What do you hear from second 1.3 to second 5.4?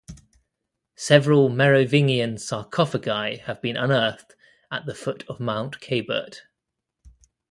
Merovingian sarcophagi have been unearthed at the foot of